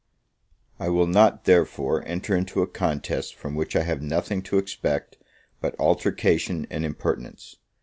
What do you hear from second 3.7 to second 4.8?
I have nothing to